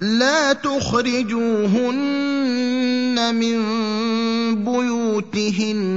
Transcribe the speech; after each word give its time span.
لا 0.00 0.52
تخرجوهن 0.52 1.96
من 3.34 3.64
بيوتهن 4.64 5.96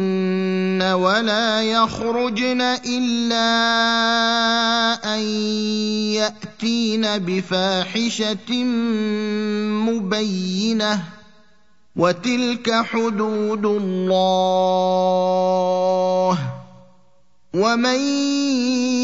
ولا 0.93 1.61
يخرجن 1.63 2.61
إلا 2.61 3.49
أن 5.15 5.19
يأتين 6.15 7.17
بفاحشة 7.17 8.63
مبينة 9.83 11.03
وتلك 11.95 12.71
حدود 12.71 13.65
الله 13.65 14.79
ومن 17.53 17.99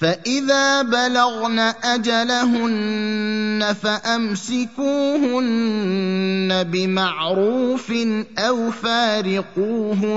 فاذا 0.00 0.82
بلغن 0.82 1.58
اجلهن 1.84 3.76
فامسكوهن 3.82 4.88
بمعروف 6.64 7.92
أو 8.38 8.70
فارقوهن 8.70 10.08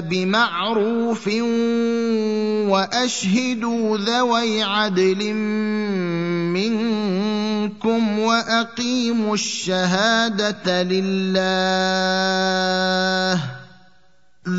بمعروف 0.00 1.28
واشهدوا 2.70 3.98
ذوي 3.98 4.62
عدل 4.62 5.34
منكم 6.54 8.18
واقيموا 8.18 9.34
الشهاده 9.34 10.82
لله 10.82 12.09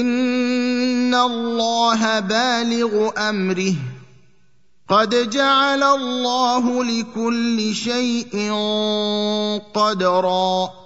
ان 0.00 1.14
الله 1.14 2.20
بالغ 2.20 3.10
امره. 3.18 3.74
قد 4.88 5.30
جعل 5.30 5.82
الله 5.82 6.84
لكل 6.84 7.74
شيء 7.74 8.52
قدرا. 9.74 10.85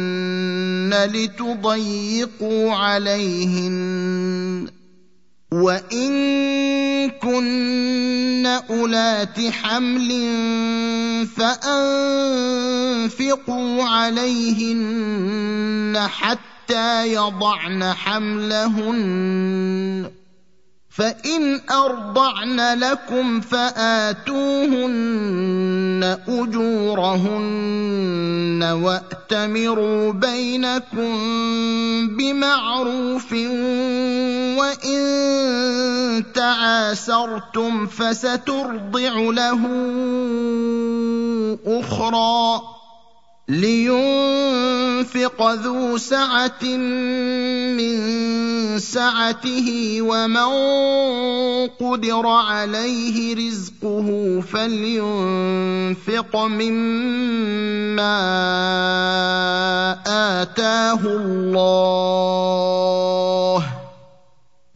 لتضيقوا 0.93 2.73
عليهن 2.73 4.67
وان 5.51 7.09
كن 7.09 8.45
اولات 8.45 9.39
حمل 9.39 10.09
فانفقوا 11.35 12.63
عليهن 13.83 14.87
حتى 16.07 17.13
يضعن 17.13 17.83
حملهن 17.83 19.01
فإن 20.91 21.61
أرضعن 21.71 22.79
لكم 22.79 23.41
فآتوهن 23.41 24.81
أجورهن 26.27 27.61
وأتمروا 28.83 30.11
بينكم 30.11 31.17
بمعروف 32.17 33.33
وإن 34.59 35.01
تعاسرتم 36.33 37.87
فسترضع 37.87 39.13
له 39.15 39.61
أخرى 41.67 42.70
لينفق 43.51 45.39
ذو 45.51 45.97
سعة 45.97 46.63
من 47.75 47.99
سعته 48.79 49.97
ومن 50.01 50.51
قدر 51.67 52.27
عليه 52.27 53.35
رزقه 53.35 54.41
فلينفق 54.53 56.35
مما 56.35 58.17
آتاه 60.41 61.01
الله. 61.03 61.81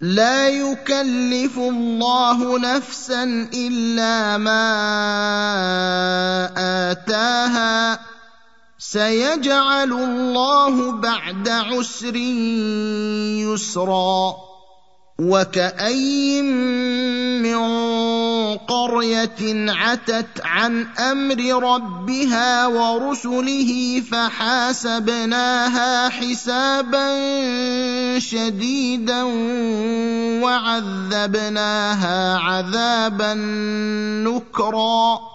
لا 0.02 0.50
يكلف 0.50 1.58
الله 1.58 2.60
نفسا 2.60 3.24
إلا 3.54 4.38
ما 4.38 4.66
آتاها. 6.92 8.15
سيجعل 8.78 9.94
الله 9.94 10.92
بعد 10.92 11.50
عسر 11.50 12.16
يسرا 13.46 14.36
وكاين 15.20 16.46
من 17.42 17.58
قرية 18.58 19.72
عتت 19.72 20.42
عن 20.44 20.88
أمر 21.00 21.64
ربها 21.64 22.68
ورسله 22.68 24.04
فحاسبناها 24.12 26.10
حسابا 26.10 27.10
شديدا 28.20 29.24
وعذبناها 30.44 32.38
عذابا 32.38 33.34
نكرا 34.24 35.35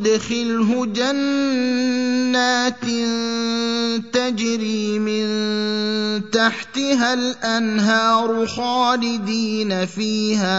يدخله 0.00 0.86
جنات 0.86 2.84
تجري 4.12 4.98
من 4.98 6.30
تحتها 6.30 7.14
الأنهار 7.14 8.46
خالدين 8.46 9.86
فيها 9.86 10.58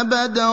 أبدا. 0.00 0.48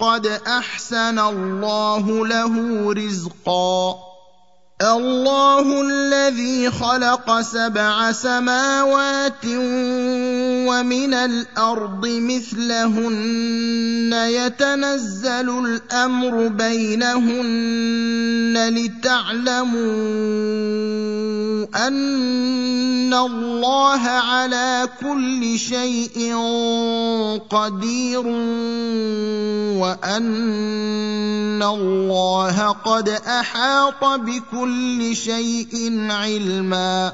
قد 0.00 0.26
أحسن 0.46 1.18
الله 1.18 2.26
له 2.26 2.92
رزقا. 2.92 4.13
الله 4.82 5.82
الذي 5.82 6.70
خلق 6.70 7.40
سبع 7.40 8.12
سماوات 8.12 9.46
ومن 10.66 11.14
الأرض 11.14 12.06
مثلهن. 12.06 13.64
يتنزل 14.12 15.48
الأمر 15.66 16.48
بينهن 16.48 17.74
لتعلموا 18.74 19.84
أن 21.74 23.14
الله 23.14 24.00
على 24.08 24.88
كل 25.00 25.58
شيء 25.58 26.36
قدير 27.50 28.26
وأن 29.78 31.62
الله 31.62 32.68
قد 32.68 33.08
أحاط 33.08 34.04
بكل 34.64 35.16
شيء 35.16 36.10
علما 36.10 37.12